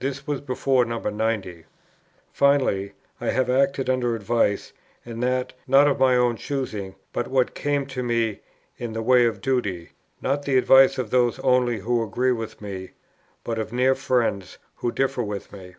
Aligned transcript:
This 0.00 0.26
was 0.26 0.40
before 0.40 0.84
No. 0.84 0.98
90. 0.98 1.66
"Finally, 2.32 2.94
I 3.20 3.26
have 3.28 3.48
acted 3.48 3.88
under 3.88 4.16
advice, 4.16 4.72
and 5.06 5.22
that, 5.22 5.52
not 5.68 5.86
of 5.86 6.00
my 6.00 6.16
own 6.16 6.34
choosing, 6.34 6.96
but 7.12 7.28
what 7.28 7.54
came 7.54 7.86
to 7.86 8.02
me 8.02 8.40
in 8.76 8.92
the 8.92 9.02
way 9.02 9.24
of 9.24 9.40
duty, 9.40 9.90
nor 10.20 10.36
the 10.38 10.58
advice 10.58 10.98
of 10.98 11.10
those 11.10 11.38
only 11.38 11.78
who 11.78 12.02
agree 12.02 12.32
with 12.32 12.60
me, 12.60 12.90
but 13.44 13.56
of 13.60 13.72
near 13.72 13.94
friends 13.94 14.58
who 14.74 14.90
differ 14.90 15.24
from 15.46 15.56
me. 15.56 15.76